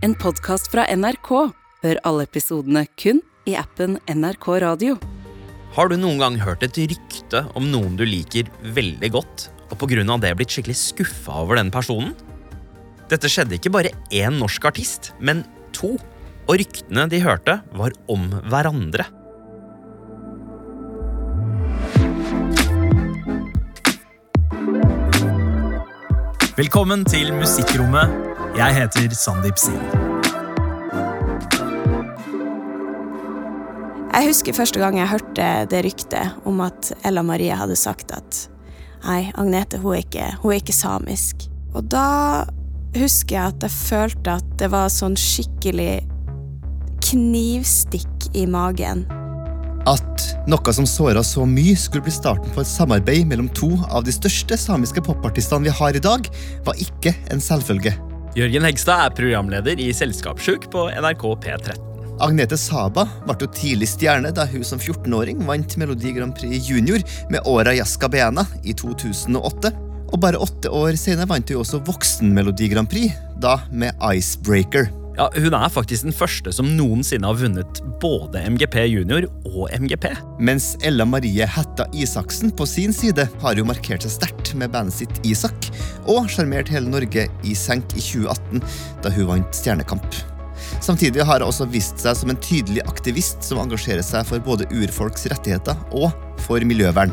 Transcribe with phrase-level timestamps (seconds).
[0.00, 1.30] en podkast fra NRK.
[1.84, 4.96] Hør alle episodene kun i appen NRK Radio.
[5.76, 9.90] Har du noen gang hørt et rykte om noen du liker veldig godt, og på
[9.92, 12.16] grunn av det blitt skikkelig skuffa over den personen?
[13.10, 15.44] Dette skjedde ikke bare én norsk artist, men
[15.76, 15.96] to.
[16.48, 19.06] Og ryktene de hørte, var om hverandre.
[26.58, 28.29] Velkommen til Musikkrommet.
[28.58, 29.78] Jeg heter Sandeep Sin.
[34.10, 38.40] Jeg husker første gang jeg hørte det ryktet om at Ella Marie hadde sagt at
[39.06, 41.46] nei, Agnete hun er ikke, hun er ikke samisk.
[41.78, 42.42] Og da
[42.96, 46.02] husker jeg at jeg følte at det var sånn skikkelig
[47.06, 49.06] knivstikk i magen.
[49.88, 54.04] At noe som såra så mye, skulle bli starten på et samarbeid mellom to av
[54.04, 56.26] de største samiske popartistene vi har i dag,
[56.66, 57.94] var ikke en selvfølge.
[58.30, 61.80] Jørgen Hegstad er programleder i Selskapssjuk på NRK P13.
[62.22, 67.42] Agnete Saba ble tidlig stjerne da hun som 14-åring vant Melodi Grand Prix Junior med
[67.50, 69.72] Åra Jaska Bena i 2008.
[70.10, 74.92] Og bare åtte år senere vant hun også Voksen-Melodi Grand Prix, da med Icebreaker.
[75.20, 80.06] Ja, Hun er faktisk den første som noensinne har vunnet både MGP junior og MGP.
[80.40, 84.96] Mens Ella Marie Hætta Isaksen på sin side har jo markert seg sterkt med bandet
[84.96, 85.68] sitt Isak,
[86.08, 88.64] og sjarmert hele Norge i senk i 2018,
[89.04, 90.22] da hun vant Stjernekamp.
[90.80, 94.72] Samtidig har hun også vist seg som en tydelig aktivist som engasjerer seg for både
[94.72, 97.12] urfolks rettigheter og for miljøvern.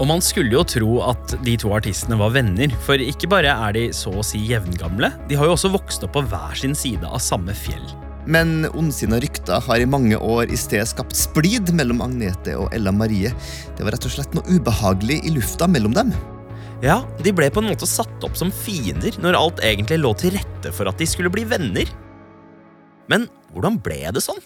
[0.00, 3.74] Og man skulle jo tro at de to artistene var venner, for ikke bare er
[3.76, 7.04] de så å si jevngamle, de har jo også vokst opp på hver sin side
[7.04, 7.84] av samme fjell.
[8.30, 12.92] Men ondsinna rykter har i mange år i stedet skapt splid mellom Agnete og Ella
[12.92, 13.32] Marie.
[13.76, 16.12] Det var rett og slett noe ubehagelig i lufta mellom dem.
[16.84, 20.32] Ja, De ble på en måte satt opp som fiender når alt egentlig lå til
[20.36, 21.88] rette for at de skulle bli venner.
[23.12, 24.40] Men hvordan ble det sånn?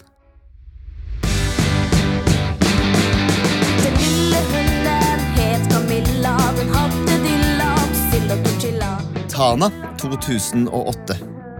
[9.35, 9.67] Tana
[9.99, 11.15] 2008.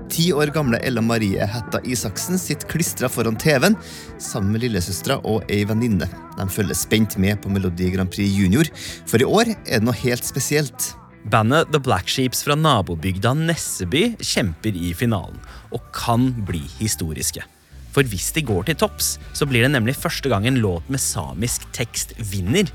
[0.07, 3.75] Ti år gamle Ella Marie Hætta Isaksen sitter klistra foran TV-en
[4.21, 6.07] sammen med lillesøstera og ei venninne.
[6.37, 8.71] De følger spent med på Melodi Grand Prix Junior,
[9.03, 10.87] for i år er det noe helt spesielt.
[11.27, 15.43] Bandet The Black Sheeps fra nabobygda Nesseby kjemper i finalen
[15.75, 17.43] og kan bli historiske.
[17.91, 21.03] For hvis de går til topps, så blir det nemlig første gang en låt med
[21.03, 22.71] samisk tekst vinner.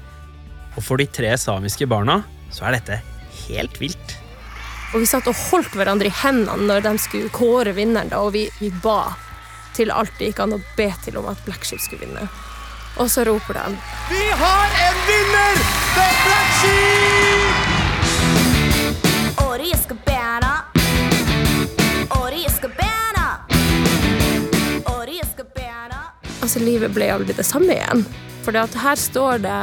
[0.77, 2.21] Og for de tre samiske barna
[2.53, 3.07] så er dette
[3.47, 4.20] helt vilt.
[4.91, 8.33] Og vi satt og holdt hverandre i hendene når de skulle kåre vinneren, da, og
[8.35, 9.13] vi, vi ba
[9.77, 12.27] til alt det gikk an å be til om at Blackship skulle vinne.
[12.99, 13.65] Og så roper de
[14.11, 15.55] Vi har en vinner!
[15.95, 16.07] The
[16.39, 17.55] er Sheep!
[19.45, 20.53] Ori skal bære.
[22.19, 23.27] Ori skal bære.
[24.91, 26.01] Ori skal bære.
[26.41, 28.03] Altså, livet ble aldri det samme igjen.
[28.43, 29.61] For det her står det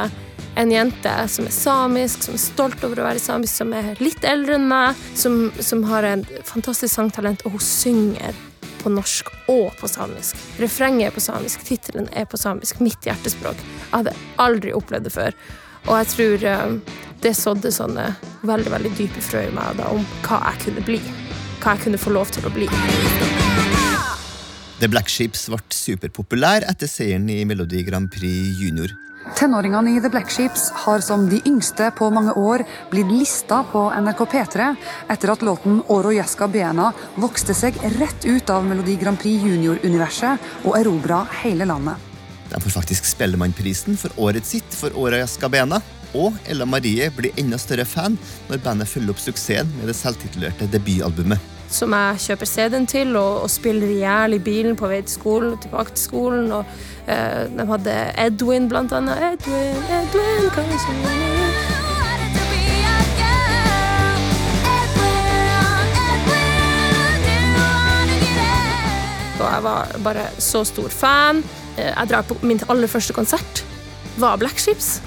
[0.58, 4.24] en jente som er samisk, som er stolt over å være samisk, som er litt
[4.26, 8.34] eldre enn meg, som, som har en fantastisk sangtalent, og hun synger
[8.82, 10.38] på norsk og på samisk.
[10.58, 12.82] Refrenget er på samisk, tittelen er på samisk.
[12.82, 13.58] Mitt hjertespråk.
[13.58, 15.38] Jeg hadde aldri opplevd det før.
[15.86, 18.10] Og jeg tror eh, det sådde sånne
[18.46, 21.00] veldig veldig dype frø i meg da, om hva jeg kunne bli.
[21.62, 22.70] Hva jeg kunne få lov til å bli.
[24.78, 28.94] The Black Sheeps ble superpopulær etter seieren i Melodi Grand Prix Junior.
[29.36, 33.82] Tenåringene i The Black Sheeps har som de yngste på mange år blitt lista på
[33.90, 34.68] NRK P3
[35.12, 36.90] etter at låten Oro Jaska Bena
[37.20, 41.96] vokste seg rett ut av Melodi Grand Prix Junior-universet og erobra hele landet.
[42.48, 45.82] Den får faktisk Spellemannprisen for året sitt for 'Oro Jaska Bena.
[46.14, 48.16] Og Ella Marie blir enda større fan
[48.48, 51.57] når bandet følger opp suksessen med det selvtitulerte debutalbumet.
[51.70, 55.14] Som jeg kjøper CD-en til og, og spiller i hjel i bilen på vei til
[55.18, 56.52] skolen tilbake til skolen.
[56.52, 56.64] Og
[57.08, 59.18] uh, de hadde Edwin, blant annet.
[59.32, 61.08] Edwin, Edwin, wanna get
[61.38, 61.68] it?
[69.38, 71.44] Og jeg var bare så stor fan.
[71.78, 73.64] Eh, Jeg drar på min aller første konsert.
[74.18, 75.02] Var Black Ships.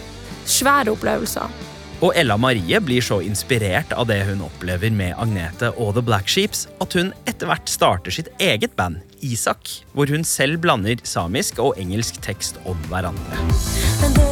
[0.46, 1.52] Svære opplevelser.
[2.02, 6.32] Og Ella Marie blir så inspirert av det hun opplever med Agnete og The Black
[6.34, 11.62] Sheeps, at hun etter hvert starter sitt eget band, Isak, hvor hun selv blander samisk
[11.62, 13.46] og engelsk tekst om hverandre.
[14.02, 14.32] Men det?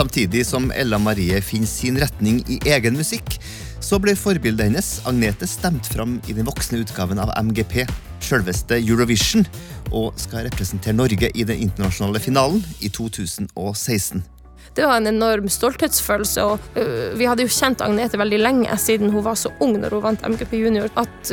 [0.00, 3.34] Samtidig som Ella Marie finner sin retning i egen musikk,
[3.84, 7.82] så ble forbildet hennes, Agnete, stemt fram i den voksne utgaven av MGP,
[8.30, 9.46] selveste Eurovision,
[9.90, 14.22] og skal representere Norge i den internasjonale finalen i 2016.
[14.74, 16.44] det var en enorm stolthetsfølelse.
[16.46, 16.80] Og
[17.18, 20.26] vi hadde jo kjent Agnete veldig lenge, siden hun var så ung når hun vant
[20.26, 20.88] MGP Junior.
[20.94, 21.32] At,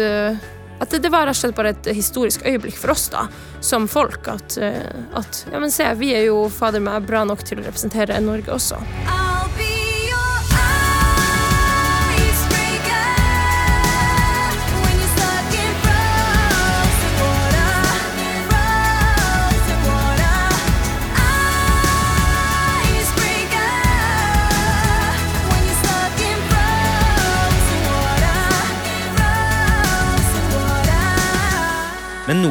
[0.81, 3.27] at det, det var rett og slett bare et historisk øyeblikk for oss, da,
[3.61, 4.25] som folk.
[4.33, 8.17] At, at ja, men se, vi er jo fader meg bra nok til å representere
[8.25, 8.81] Norge også.
[9.05, 9.36] I'll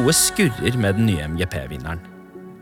[0.07, 1.99] noe skurrer med den nye MGP-vinneren.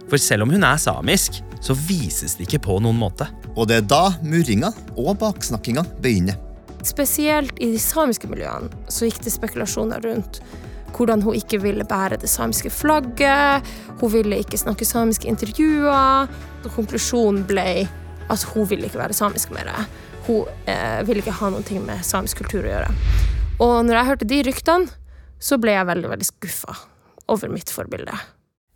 [0.09, 3.27] For selv om hun er samisk, så vises det ikke på noen måte.
[3.53, 6.39] Og det er da murringa og baksnakkinga begynner.
[6.86, 10.39] Spesielt i de samiske miljøene så gikk det spekulasjoner rundt
[10.95, 13.69] hvordan hun ikke ville bære det samiske flagget.
[14.00, 16.31] Hun ville ikke snakke samiske intervjuer.
[16.63, 17.86] Og konklusjonen ble
[18.31, 19.69] at hun ville ikke være samisk mer.
[20.25, 22.91] Hun eh, ville ikke ha noe med samisk kultur å gjøre.
[23.62, 25.00] Og når jeg hørte de ryktene,
[25.38, 26.80] så ble jeg veldig veldig skuffa
[27.31, 28.16] over mitt forbilde.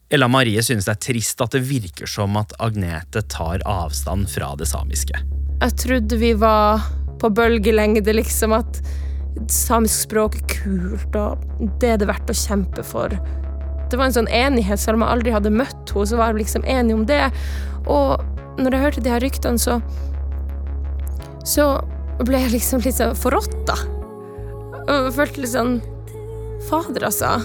[0.09, 4.55] Ella Marie synes det er trist at det virker som at Agnete tar avstand fra
[4.57, 5.19] det samiske.
[5.59, 6.81] Jeg trodde vi var
[7.21, 8.79] på bølgelengde, liksom at
[9.51, 13.13] samisk språk er kult, og det er det verdt å kjempe for.
[13.89, 16.45] Det var en sånn enighet, selv om jeg aldri hadde møtt henne, så var jeg
[16.45, 17.21] liksom enig om det.
[17.85, 18.23] Og
[18.57, 19.77] når jeg hørte de her ryktene, så
[21.47, 21.65] så
[22.25, 23.77] ble jeg liksom litt sånn forrådt, da.
[24.89, 25.79] Og følte litt sånn
[26.67, 27.37] Fader, altså.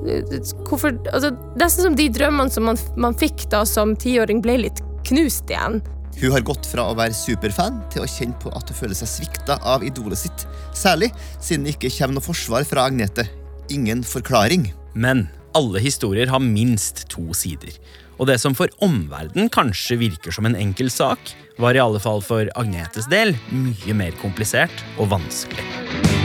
[0.00, 4.84] Hvorfor altså, Nesten som de drømmene som man, man fikk da som tiåring, ble litt
[5.08, 5.80] knust igjen.
[6.20, 9.08] Hun har gått fra å være superfan til å kjenne på at hun føler seg
[9.08, 10.46] svikta av idolet sitt.
[10.76, 13.24] Særlig siden det ikke kommer noe forsvar fra Agnete.
[13.72, 14.68] Ingen forklaring.
[14.92, 17.72] Men alle historier har minst to sider.
[18.20, 22.20] Og det som for omverdenen kanskje virker som en enkel sak, var i alle fall
[22.24, 26.19] for Agnetes del mye mer komplisert og vanskelig.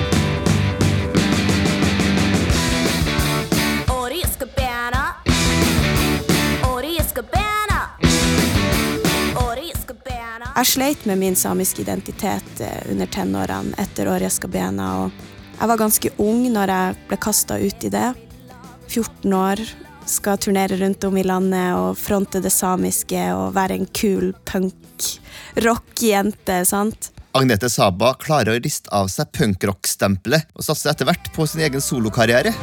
[10.56, 15.04] Jeg sleit med min samiske identitet eh, under tenårene etter Årja Skabena.
[15.04, 15.12] Og
[15.60, 18.14] jeg var ganske ung når jeg ble kasta ut i det.
[18.88, 19.60] 14 år,
[20.06, 26.66] skal turnere rundt om i landet og fronte det samiske og være en kul punk-rock-jente,
[26.70, 27.12] sant?
[27.36, 31.82] Agnete Saba klarer å riste av seg punkrock-stempelet og satser etter hvert på sin egen
[31.84, 32.54] solokarriere.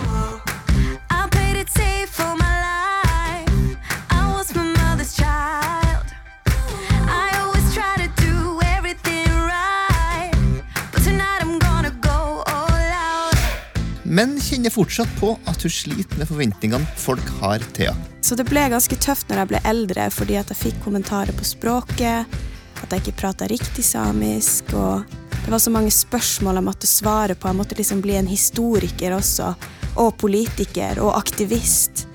[14.53, 18.09] Kjenner fortsatt på at hun sliter med forventningene folk har til henne.
[18.23, 21.47] Så det ble ganske tøft når jeg ble eldre, fordi at jeg fikk kommentarer på
[21.47, 22.37] språket,
[22.83, 25.09] at jeg ikke prata riktig samisk, og
[25.43, 27.49] det var så mange spørsmål jeg måtte svare på.
[27.51, 29.55] Jeg måtte liksom bli en historiker også,
[29.99, 32.07] og politiker og aktivist.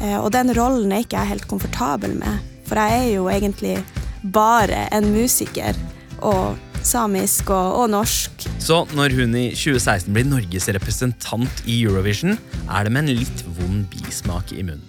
[0.00, 3.78] Eh, Og den rollen er ikke jeg helt komfortabel med, for jeg er jo egentlig
[4.22, 5.74] bare en musiker,
[6.22, 6.56] og
[6.86, 8.46] samisk og, og norsk.
[8.62, 12.38] Så når hun i 2016 blir Norges representant i Eurovision,
[12.68, 14.86] er det med en litt vond bismak i munnen.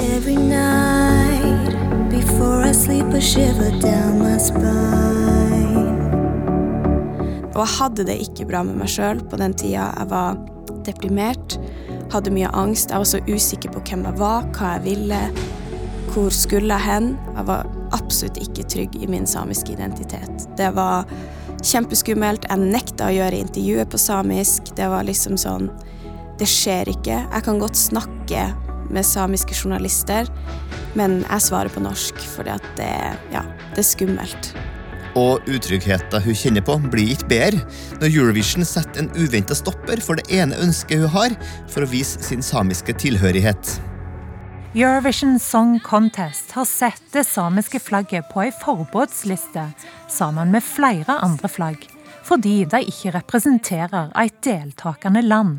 [0.00, 1.76] Every night
[2.10, 5.12] before I sleep, I shiver down my spine.
[7.52, 9.90] Og jeg hadde det ikke bra med meg sjøl på den tida.
[9.98, 10.38] Jeg var
[10.86, 11.58] deprimert,
[12.12, 12.90] hadde mye angst.
[12.90, 15.20] Jeg var så usikker på hvem jeg var, hva jeg ville,
[16.12, 17.12] hvor skulle jeg hen.
[17.36, 20.48] Jeg var absolutt ikke trygg i min samiske identitet.
[20.56, 21.04] Det var
[21.66, 22.46] kjempeskummelt.
[22.50, 24.74] Jeg nekta å gjøre intervjuet på samisk.
[24.76, 25.70] Det var liksom sånn
[26.40, 27.18] Det skjer ikke.
[27.22, 28.48] Jeg kan godt snakke
[28.92, 30.26] med samiske journalister,
[30.98, 32.18] men jeg svarer på norsk
[32.50, 32.92] at det,
[33.32, 34.52] ja, det er skummelt.
[35.14, 37.62] Og utryggheten hun kjenner på, blir ikke bedre
[38.00, 41.36] når Eurovision setter en uventa stopper for det ene ønsket hun har
[41.70, 43.76] for å vise sin samiske tilhørighet.
[44.74, 49.66] Eurovision Song Contest har sett det samiske flagget på ei forbudsliste
[50.08, 51.82] sammen med flere andre flagg,
[52.24, 55.58] fordi de ikke representerer et deltakende land.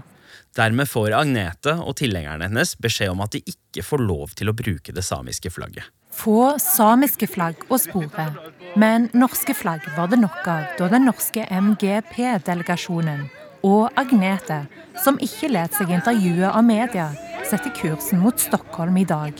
[0.57, 4.57] Dermed får Agnete og tilhengerne hennes beskjed om at de ikke får lov til å
[4.57, 5.85] bruke det samiske flagget.
[6.09, 8.31] Få samiske flagg å spore,
[8.73, 13.27] men norske flagg var det nok av da den norske MGP-delegasjonen
[13.63, 14.65] og Agnete,
[15.03, 17.07] som ikke let seg intervjue av media,
[17.47, 19.33] setter kursen mot Stockholm i dag.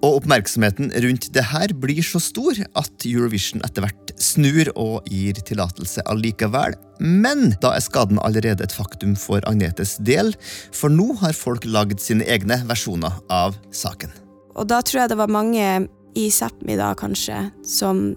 [0.00, 5.36] Og oppmerksomheten rundt det her blir så stor at Eurovision etter hvert snur og gir
[5.44, 6.76] tillatelse allikevel.
[7.00, 10.32] Men da er skaden allerede et faktum for Agnetes del,
[10.72, 14.12] for nå har folk lagd sine egne versjoner av saken.
[14.56, 15.68] Og da tror jeg det var mange
[16.16, 18.10] i Sápmi da, kanskje, som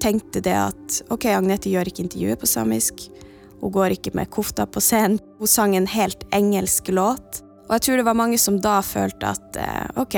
[0.00, 3.10] tenkte det at ok, Agnete gjør ikke intervjuet på samisk.
[3.60, 5.18] Hun går ikke med kofta på scenen.
[5.38, 7.42] Hun sang en helt engelsk låt.
[7.68, 10.16] Og jeg tror det var mange som da følte at eh, ok,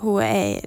[0.00, 0.62] hun er,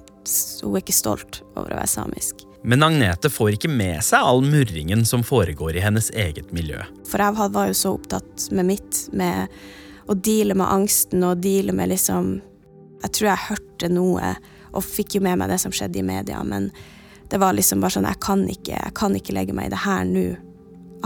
[0.62, 2.44] hun er ikke stolt over å være samisk.
[2.62, 6.82] Men Agnete får ikke med seg all murringen som foregår i hennes eget miljø.
[7.08, 9.48] For jeg var- var jo så opptatt med mitt, med
[10.06, 12.42] å deale med angsten og deale med liksom
[13.02, 14.34] Jeg tror jeg hørte noe
[14.74, 16.70] og fikk jo med meg det som skjedde i media, men
[17.30, 19.78] det var liksom bare sånn Jeg kan ikke, jeg kan ikke legge meg i det
[19.86, 20.36] her nå.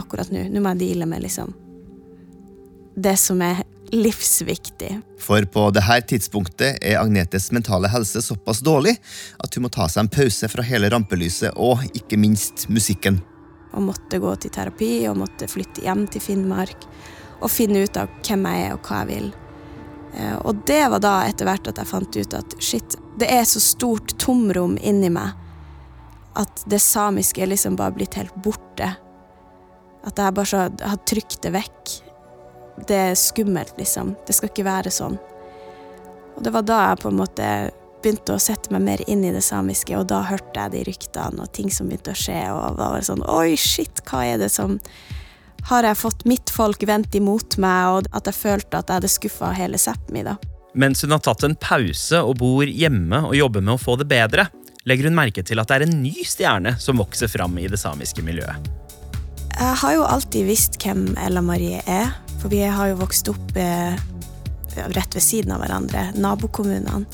[0.01, 0.49] Akkurat nå.
[0.51, 1.55] Nå må jeg deale med liksom
[2.95, 5.01] det som er livsviktig.
[5.19, 8.97] For på dette tidspunktet er Agnetes mentale helse såpass dårlig
[9.43, 13.21] at hun må ta seg en pause fra hele rampelyset og ikke minst musikken.
[13.75, 16.87] Og måtte gå til terapi og måtte flytte hjem til Finnmark
[17.41, 19.33] og finne ut av hvem jeg er og hva jeg vil.
[20.15, 23.43] Eh, Og det var da etter hvert at jeg fant ut at shit, det er
[23.47, 25.35] så stort tomrom inni meg
[26.39, 28.89] at det samiske er liksom bare blitt helt borte.
[30.05, 31.95] At jeg bare så har trykt det vekk.
[32.89, 34.15] Det er skummelt, liksom.
[34.27, 35.17] Det skal ikke være sånn.
[36.35, 37.49] Og det var da jeg på en måte
[38.05, 41.45] begynte å sette meg mer inn i det samiske, og da hørte jeg de ryktene
[41.45, 44.43] og ting som begynte å skje, og da var det sånn Oi, shit, hva er
[44.43, 44.77] det som
[45.71, 49.13] Har jeg fått mitt folk vendt imot meg, og at jeg følte at jeg hadde
[49.15, 50.37] skuffa hele Sápmi, da.
[50.77, 54.11] Mens hun har tatt en pause og bor hjemme og jobber med å få det
[54.11, 54.51] bedre,
[54.85, 57.81] legger hun merke til at det er en ny stjerne som vokser fram i det
[57.81, 58.84] samiske miljøet.
[59.55, 63.57] Jeg har jo alltid visst hvem Ella Marie er, for vi har jo vokst opp
[63.57, 63.95] eh,
[64.75, 67.05] rett ved siden av hverandre, nabokommunene.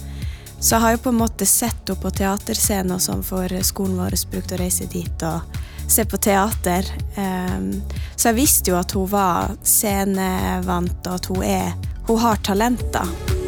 [0.60, 3.96] Så jeg har jo på en måte sett henne på teaterscener og sånn, for skolen
[4.00, 6.84] vår brukte å reise dit og se på teater.
[7.16, 7.80] Ehm,
[8.16, 11.78] så jeg visste jo at hun var scenevant, og at hun er
[12.10, 13.39] Hun har talenter.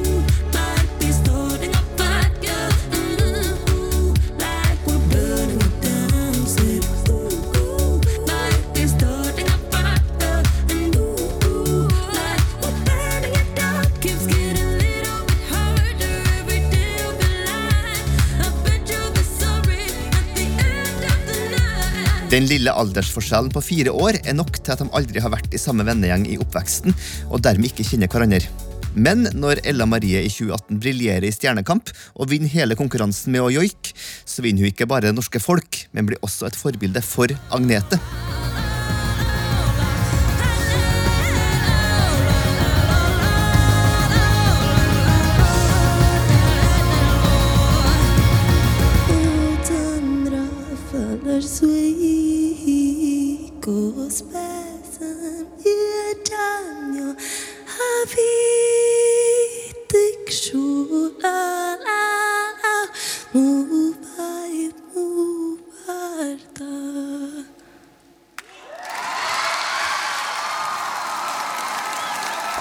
[22.33, 25.61] Den lille aldersforskjellen på fire år er nok til at de aldri har vært i
[25.61, 26.95] samme vennegjeng i oppveksten,
[27.29, 28.49] og dermed ikke kjenner hverandre.
[28.97, 33.53] Men når Ella Marie i 2018 briljerer i Stjernekamp og vinner hele konkurransen med å
[33.53, 33.93] joike,
[34.25, 38.01] så vinner hun ikke bare det norske folk, men blir også et forbilde for Agnete.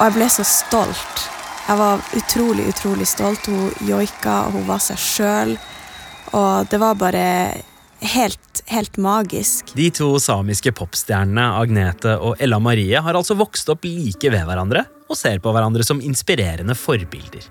[0.01, 1.25] Og jeg ble så stolt.
[1.67, 3.45] Jeg var utrolig, utrolig stolt.
[3.45, 5.51] Hun joika, og hun var seg sjøl.
[6.33, 7.25] Og det var bare
[8.09, 9.75] helt, helt magisk.
[9.77, 14.87] De to samiske popstjernene Agnete og Ella Marie har altså vokst opp like ved hverandre
[15.05, 17.45] og ser på hverandre som inspirerende forbilder.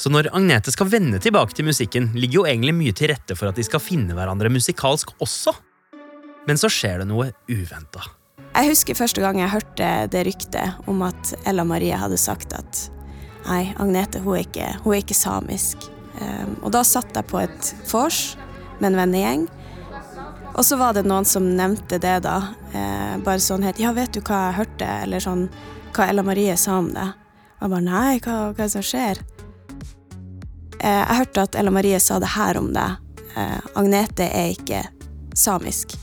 [0.00, 3.50] Så når Agnete skal vende tilbake til musikken, ligger jo egentlig mye til rette for
[3.50, 5.52] at de skal finne hverandre musikalsk også.
[6.48, 8.08] Men så skjer det noe uventa.
[8.50, 12.82] Jeg husker første gang jeg hørte det ryktet om at Ella Marie hadde sagt at
[13.46, 15.86] nei, Agnete hun er ikke, hun er ikke samisk.
[16.20, 18.34] Um, og da satt jeg på et vors
[18.80, 19.46] med en vennegjeng.
[20.58, 22.36] Og så var det noen som nevnte det, da.
[22.74, 24.88] Eh, bare sånn helt Ja, vet du hva jeg hørte?
[25.04, 25.44] Eller sånn
[25.94, 27.06] Hva Ella Marie sa om det?
[27.58, 29.20] Og jeg bare Nei, hva, hva er det som skjer?
[30.80, 32.98] Eh, jeg hørte at Ella Marie sa det her om deg.
[33.38, 34.82] Eh, Agnete er ikke
[35.38, 35.94] samisk.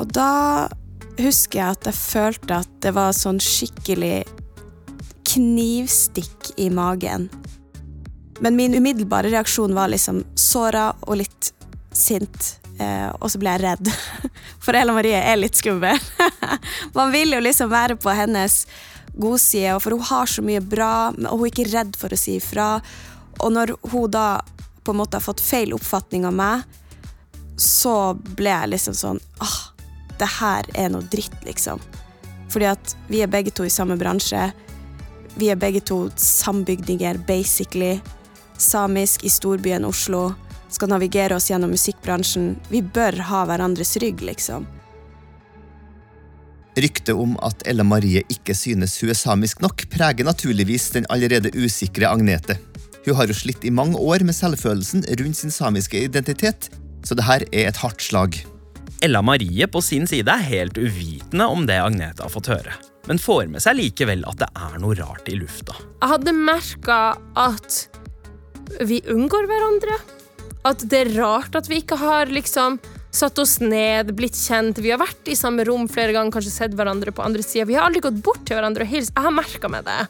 [0.00, 0.30] Og da
[1.18, 4.24] husker jeg at jeg følte at det var sånn skikkelig
[5.34, 7.28] knivstikk i magen.
[8.42, 11.52] Men min umiddelbare reaksjon var liksom såra og litt
[11.94, 12.56] sint.
[12.78, 13.90] Eh, og så ble jeg redd.
[14.64, 15.98] For Ella Marie er litt skummel.
[16.98, 18.64] Man vil jo liksom være på hennes
[19.14, 22.32] godside, for hun har så mye bra, og hun er ikke redd for å si
[22.40, 22.80] ifra.
[23.38, 24.40] Og når hun da
[24.82, 26.64] på en måte har fått feil oppfatning av meg,
[27.54, 29.60] så ble jeg liksom sånn ah,
[30.20, 31.82] det her er noe dritt, liksom.
[32.52, 34.50] Fordi at vi er begge to i samme bransje.
[35.34, 37.98] Vi er begge to sambygdinger, basically.
[38.58, 40.28] Samisk i storbyen Oslo.
[40.70, 42.54] Skal navigere oss gjennom musikkbransjen.
[42.70, 44.66] Vi bør ha hverandres rygg, liksom.
[46.74, 51.52] Ryktet om at Ella Marie ikke synes hun er samisk nok, preger naturligvis den allerede
[51.54, 52.58] usikre Agnete.
[53.04, 56.70] Hun har jo slitt i mange år med selvfølelsen rundt sin samiske identitet,
[57.04, 58.40] så det her er et hardt slag.
[59.04, 62.72] Ella Marie på sin side er helt uvitende om det Agnete har fått høre,
[63.08, 65.76] men får med seg likevel at det er noe rart i lufta.
[66.00, 67.00] Jeg hadde merka
[67.36, 67.82] at
[68.80, 69.98] vi unngår hverandre.
[70.64, 72.78] At det er rart at vi ikke har liksom
[73.14, 74.80] satt oss ned, blitt kjent.
[74.80, 77.66] Vi har vært i samme rom flere ganger, kanskje sett hverandre på andre sida.
[77.68, 79.12] Vi har aldri gått bort til hverandre og hilst.
[79.14, 80.00] Jeg har merka meg det.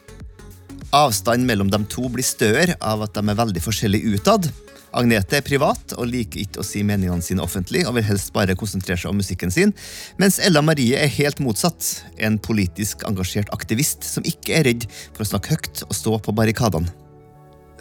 [0.94, 4.48] Avstanden mellom de to blir større av at de er veldig forskjellige utad.
[4.94, 8.54] Agnete er privat og liker ikke å si meningene sine offentlig og vil helst bare
[8.58, 9.74] konsentrere seg om musikken sin,
[10.22, 12.04] mens Ella Marie er helt motsatt.
[12.22, 16.34] En politisk engasjert aktivist som ikke er redd for å snakke høyt og stå på
[16.38, 16.92] barrikadene.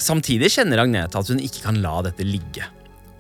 [0.02, 2.66] Samtidig kjenner Agnete at hun ikke kan la dette ligge.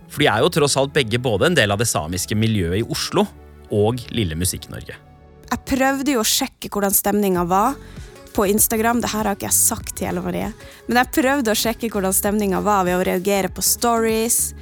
[0.09, 2.87] For de er jo tross alt begge både en del av det samiske miljøet i
[2.89, 3.27] Oslo
[3.73, 4.97] og Lille Musikk-Norge.
[5.53, 7.77] Jeg prøvde jo å sjekke hvordan stemninga var
[8.33, 9.01] på Instagram.
[9.01, 10.51] Det her har ikke jeg sagt til Ella Marie.
[10.87, 14.53] Men jeg prøvde å sjekke hvordan stemninga var ved å reagere på stories.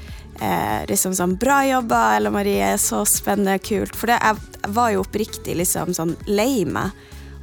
[0.42, 2.78] Eh, liksom sånn 'Bra jobba, Ella Marie.
[2.78, 3.60] Så spennende.
[3.60, 4.38] Kult.' For det, jeg,
[4.68, 6.92] var jo oppriktig liksom sånn lei meg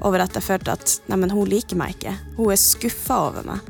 [0.02, 2.14] over at jeg følte at neimen, hun liker meg ikke.
[2.36, 3.60] Hun er skuffa over meg.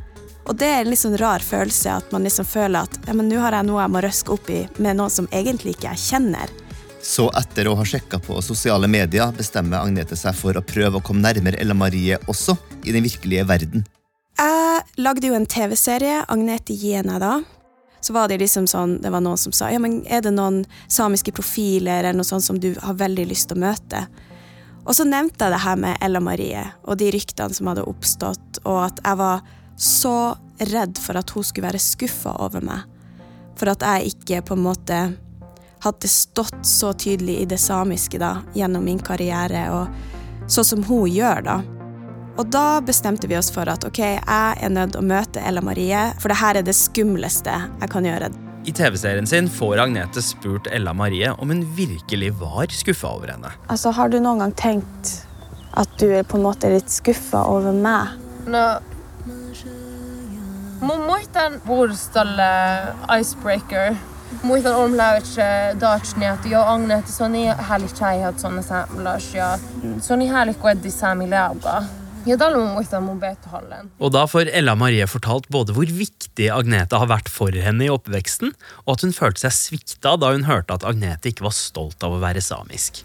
[0.48, 3.28] Og det er en litt sånn rar følelse at man liksom føler at ja, men
[3.28, 6.04] nå har jeg noe jeg må røske opp i med noen som egentlig ikke jeg
[6.06, 6.52] kjenner.
[7.02, 11.04] Så etter å ha sjekka på sosiale medier, bestemmer Agnete seg for å prøve å
[11.04, 13.86] komme nærmere Ella Marie også i den virkelige verden.
[14.38, 17.36] Jeg lagde jo en TV-serie, Agnete Jena da.
[18.00, 20.62] Så var det liksom sånn, det var noen som sa ja, men er det noen
[20.86, 24.04] samiske profiler eller noe sånt som du har veldig lyst til å møte?
[24.88, 28.62] Og så nevnte jeg det her med Ella Marie og de ryktene som hadde oppstått,
[28.64, 29.42] og at jeg var
[29.78, 30.16] så
[30.70, 32.86] redd for at hun skulle være skuffa over meg.
[33.58, 35.00] For at jeg ikke på en måte
[35.84, 41.06] hadde stått så tydelig i det samiske da, gjennom min karriere, og sånn som hun
[41.10, 41.58] gjør, da.
[42.38, 45.62] Og da bestemte vi oss for at ok, jeg er nødt til å møte Ella
[45.64, 48.30] Marie, for det her er det skumleste jeg kan gjøre.
[48.68, 53.50] I TV-serien sin får Agnete spurt Ella Marie om hun virkelig var skuffa over henne.
[53.66, 55.14] Altså, Har du noen gang tenkt
[55.78, 58.14] at du er på en måte litt skuffa over meg?
[58.46, 58.78] No.
[60.78, 62.48] Mun den puolustolle
[63.10, 63.96] Icebreaker.
[64.42, 69.58] Muistan Ormläytse Dutchni, että joo Agne, että se on niin härligt tjejhat sånne samlas ja
[70.00, 71.82] se on niin härligt kun eddi saami lauga.
[72.26, 72.36] Ja
[72.74, 73.90] muistan mun betohallen.
[73.98, 77.88] Og da får Ella Marie fortalt både hvor viktig Agnete har vært for henne i
[77.88, 78.52] oppveksten,
[78.84, 82.12] og at hun følte seg svikta da hun hørte at Agnete ikke var stolt av
[82.12, 83.04] å være samisk.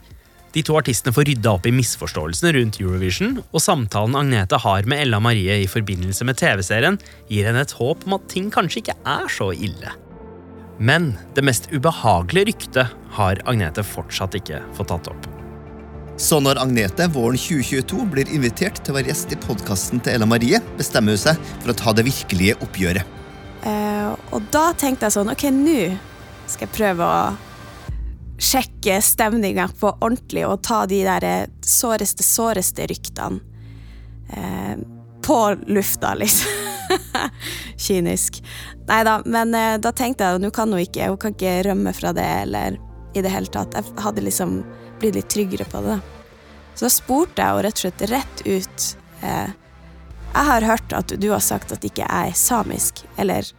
[0.54, 5.08] De to artistene får rydda opp i misforståelsene rundt Eurovision, og samtalen Agnete har med
[5.08, 7.00] Ella Marie i forbindelse med TV-serien,
[7.32, 9.96] gir henne et håp om at ting kanskje ikke er så ille.
[10.84, 15.28] Men det mest ubehagelige ryktet har Agnete fortsatt ikke fått tatt opp.
[16.20, 20.28] Så når Agnete våren 2022 blir invitert til å være gjest i podkasten til Ella
[20.28, 23.16] Marie, bestemmer hun seg for å ta det virkelige oppgjøret.
[23.64, 25.80] Uh, og da tenkte jeg sånn, ok, nå
[26.52, 32.90] skal jeg prøve å sjekke stemninga på ordentlig og ta de der eh, såreste, såreste
[32.92, 33.40] ryktene
[34.36, 34.76] uh,
[35.24, 35.40] på
[35.72, 36.73] lufta, liksom.
[37.88, 38.40] Kynisk.
[38.88, 41.62] Nei da, men eh, da tenkte jeg at nå kan hun ikke, hun kan ikke
[41.70, 42.78] rømme fra det, eller
[43.14, 43.76] i det hele tatt.
[43.78, 44.60] Jeg hadde liksom
[45.02, 46.00] blitt litt tryggere på det.
[46.74, 48.86] Så da spurte jeg henne rett og slett rett ut
[49.22, 49.50] eh,
[50.34, 53.50] Jeg har hørt at du har sagt at ikke jeg er samisk, eller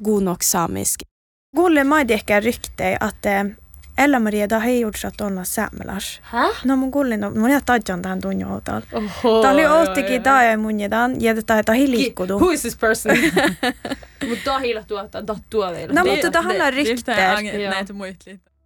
[0.00, 1.04] god nok samisk.
[1.56, 3.52] Gole Maidika rykte at eh,
[4.02, 6.20] Ella Maria da har gjort seg olla saamelais.
[6.32, 6.48] Hä?
[6.64, 8.86] No mun kuulin, mun ei tajjan tähän tunjoutalla.
[9.42, 12.38] Tämä oli oottikin tää mun jätän, ja tämä tahi liikkudu.
[12.38, 13.16] Who is this person?
[14.28, 15.92] Mutta tämä hiilattu, että tattua vielä.
[15.92, 17.18] No mutta tähän on rykter.
[17.18, 17.36] Ja.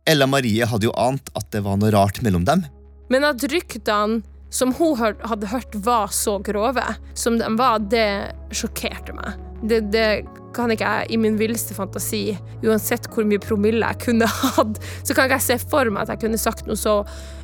[0.06, 2.62] Ella Marie hadde jo ant at det var noe rart mellom dem.
[3.10, 9.12] Men at ryktene som hun hadde hørt var så grove som de var, det sjokkerte
[9.12, 9.45] meg.
[9.62, 10.08] Det, det
[10.56, 15.14] kan ikke jeg i min villeste fantasi, uansett hvor mye promille jeg kunne hatt, så
[15.14, 16.98] kan ikke jeg se for meg at jeg kunne sagt noe så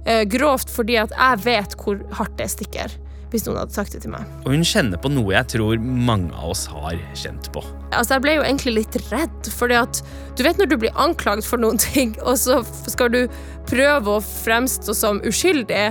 [0.04, 2.98] eh, grovt, fordi at jeg vet hvor hardt det stikker.
[3.32, 4.26] Hvis noen hadde sagt det til meg.
[4.44, 7.62] Og hun kjenner på noe jeg tror mange av oss har kjent på.
[7.88, 10.02] Altså, jeg ble jo egentlig litt redd, fordi at
[10.36, 12.60] du vet når du blir anklaget for noen ting, og så
[12.92, 13.22] skal du
[13.70, 15.86] prøve å fremstå som uskyldig,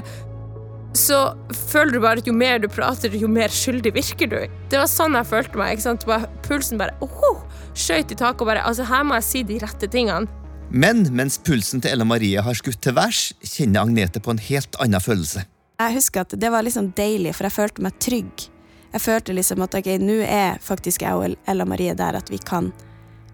[0.98, 1.18] så
[1.56, 4.40] føler du bare at jo mer du prater, jo mer skyldig virker du.
[4.72, 5.76] Det var sånn jeg følte meg.
[5.76, 6.06] ikke sant?
[6.08, 8.44] Bare, pulsen bare oh, skjøt i taket.
[8.44, 10.28] og bare, altså Her må jeg si de rette tingene.
[10.72, 14.78] Men mens pulsen til Ella Marie har skutt til værs, kjenner Agnete på en helt
[14.84, 15.46] annen følelse.
[15.82, 18.48] Jeg husker at det var liksom deilig, for jeg følte meg trygg.
[18.92, 22.40] Jeg følte liksom at ok, nå er faktisk jeg og Ella Marie der at vi
[22.40, 22.70] kan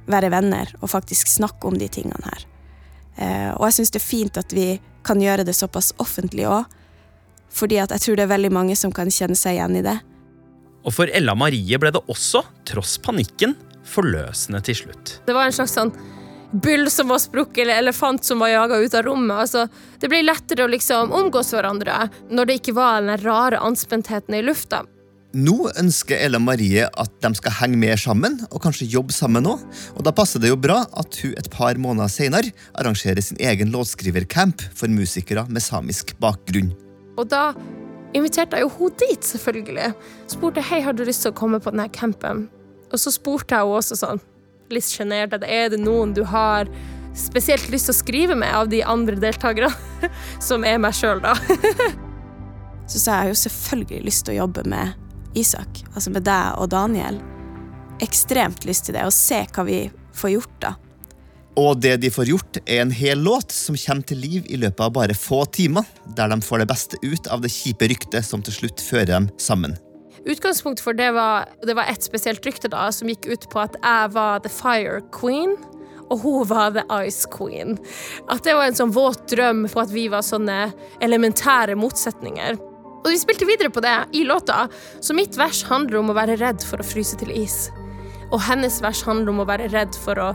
[0.07, 2.45] være venner og faktisk snakke om de tingene her.
[3.17, 4.67] Eh, og jeg syns det er fint at vi
[5.07, 6.67] kan gjøre det såpass offentlig òg,
[7.53, 9.97] fordi at jeg tror det er veldig mange som kan kjenne seg igjen i det.
[10.87, 13.55] Og for Ella Marie ble det også, tross panikken,
[13.87, 15.17] forløsende til slutt.
[15.27, 15.91] Det var en slags sånn
[16.51, 19.41] byll som var sprukket, eller elefant som var jaga ut av rommet.
[19.43, 19.67] Altså,
[19.99, 24.45] det ble lettere å liksom omgås hverandre når det ikke var den rare anspentheten i
[24.45, 24.85] lufta.
[25.37, 29.65] Nå ønsker Ella Marie at de skal henge mer sammen, og kanskje jobbe sammen òg.
[29.99, 33.73] Og da passer det jo bra at hun et par måneder senere arrangerer sin egen
[33.75, 36.71] låtskrivercamp for musikere med samisk bakgrunn.
[37.17, 37.51] Og da
[38.15, 39.91] inviterte jeg jo hun dit, selvfølgelig.
[40.31, 42.45] Spurte hei, har du lyst til å komme på denne campen.
[42.91, 44.21] Og så spurte jeg henne også sånn,
[44.71, 46.69] litt sjenert, er det noen du har
[47.17, 49.71] spesielt lyst til å skrive med av de andre deltakerne?
[50.47, 51.35] Som er meg sjøl, da.
[52.91, 54.95] Så sa jeg jo selvfølgelig lyst til å jobbe med
[55.37, 57.19] Isak, altså med deg og Daniel.
[58.03, 59.81] Ekstremt lyst til det, og se hva vi
[60.15, 60.71] får gjort da.
[61.57, 64.83] Og det de får gjort, er en hel låt som kommer til liv i løpet
[64.83, 68.43] av bare få timer, der de får det beste ut av det kjipe ryktet som
[68.45, 69.73] til slutt fører dem sammen.
[70.27, 73.77] Utgangspunktet for det var, det var et spesielt rykte da, som gikk ut på at
[73.79, 75.55] jeg var the fire queen,
[76.11, 77.77] og hun var the ice queen.
[78.29, 80.67] At det var en sånn våt drøm på at vi var sånne
[81.03, 82.59] elementære motsetninger.
[83.01, 84.67] Og vi spilte videre på det i låta,
[85.01, 87.67] så mitt vers handler om å være redd for å fryse til is.
[88.27, 90.31] Og hennes vers handler om å være redd for å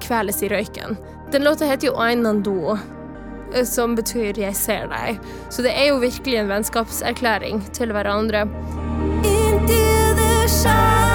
[0.00, 0.96] kveles i røyken.
[1.32, 2.78] Den låta heter jo Ainando,
[3.54, 5.20] eh, som betyr 'jeg ser deg'.
[5.50, 8.48] Så det er jo virkelig en vennskapserklæring til hverandre.
[9.24, 10.30] Into the
[10.64, 11.09] Mulan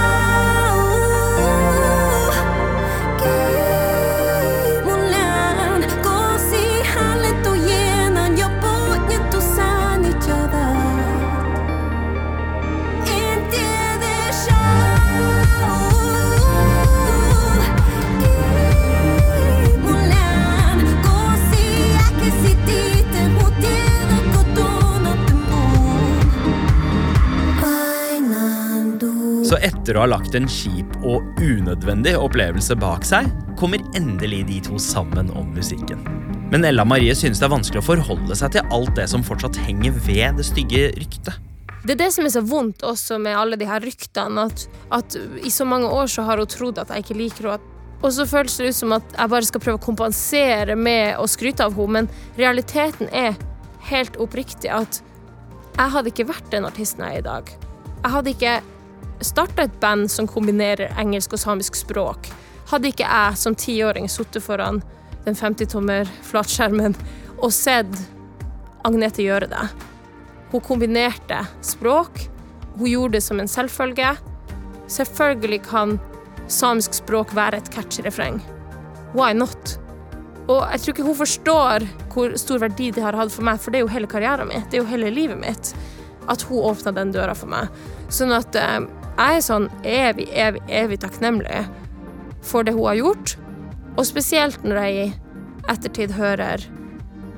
[29.85, 33.27] etter å ha lagt en kjip og unødvendig opplevelse bak seg,
[33.59, 36.01] kommer endelig de to sammen om musikken.
[36.49, 39.59] Men Ella Marie synes det er vanskelig å forholde seg til alt det som fortsatt
[39.67, 41.37] henger ved det stygge ryktet.
[41.85, 45.19] Det er det som er så vondt også med alle de her ryktene, at, at
[45.45, 47.73] i så mange år så har hun trodd at jeg ikke liker henne.
[48.01, 51.29] Og så føles det ut som at jeg bare skal prøve å kompensere med å
[51.29, 53.37] skryte av henne, men realiteten er
[53.91, 55.03] helt oppriktig at
[55.75, 57.59] jeg hadde ikke vært den artisten jeg er i dag.
[58.01, 58.61] Jeg hadde ikke
[59.21, 62.29] starta et band som kombinerer engelsk og samisk språk.
[62.71, 64.81] Hadde ikke jeg som tiåring sittet foran
[65.25, 66.97] den 50-tommer flatskjermen
[67.37, 67.93] og sett
[68.85, 69.63] Agnete gjøre det.
[70.51, 72.27] Hun kombinerte språk.
[72.75, 74.11] Hun gjorde det som en selvfølge.
[74.87, 75.95] Selvfølgelig kan
[76.47, 78.37] samisk språk være et catchy refreng.
[79.17, 79.79] Why not?
[80.45, 83.73] Og jeg tror ikke hun forstår hvor stor verdi det har hatt for meg, for
[83.73, 84.67] det er jo hele karrieren min.
[84.69, 85.73] Det er jo hele livet mitt.
[86.29, 87.73] At hun åpna den døra for meg.
[88.13, 91.63] Sånn at eh, jeg er sånn evig, evig, evig takknemlig
[92.45, 93.35] for det hun har gjort.
[93.95, 95.11] Og spesielt når jeg i
[95.71, 96.65] ettertid hører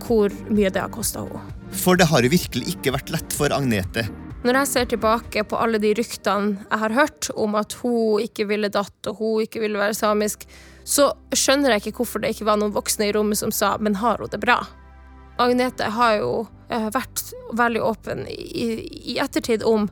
[0.02, 1.44] hvor mye det har kosta henne.
[1.78, 4.08] For det har jo virkelig ikke vært lett for Agnete.
[4.48, 8.48] Når jeg ser tilbake på alle de ryktene jeg har hørt om at hun ikke
[8.48, 10.46] ville datt og hun ikke ville være samisk,
[10.88, 14.00] så skjønner jeg ikke hvorfor det ikke var noen voksne i rommet som sa 'men
[14.00, 14.66] har hun det bra'?
[15.38, 19.90] Agnete har jo eh, vært veldig åpen i, i ettertid om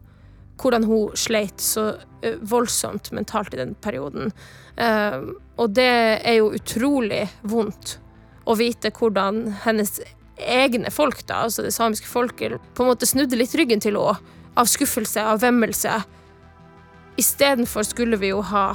[0.61, 1.87] hvordan hun sleit så
[2.21, 4.31] eh, voldsomt mentalt i den perioden.
[4.75, 5.21] Eh,
[5.55, 5.91] og det
[6.21, 7.97] er jo utrolig vondt
[8.45, 9.99] å vite hvordan hennes
[10.35, 14.33] egne folk, da, altså det samiske folket, på en måte snudde litt ryggen til henne
[14.55, 15.91] av skuffelse, av vemmelse.
[17.19, 18.67] Istedenfor skulle vi jo ha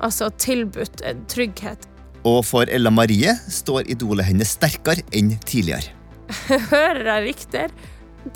[0.00, 1.86] altså tilbudt en trygghet.
[2.26, 5.94] Og for Ella Marie står idolet hennes sterkere enn tidligere.
[6.74, 7.66] Hører jeg riktig?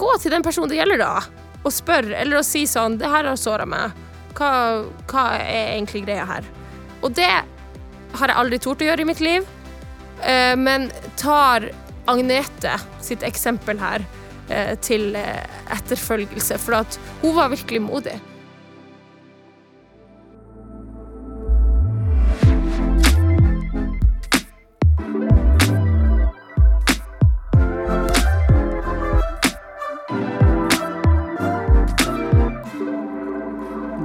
[0.00, 3.24] Gå til den personen det gjelder, da, og spør, eller å si sånn 'Det her
[3.24, 3.92] har såra meg.
[4.34, 6.44] Hva, hva er egentlig greia her?'
[7.02, 7.30] Og det
[8.14, 9.46] har jeg aldri tort å gjøre i mitt liv,
[10.22, 11.70] eh, men tar
[12.06, 14.04] Agnete sitt eksempel her
[14.52, 18.20] eh, til eh, etterfølgelse, for at hun var virkelig modig.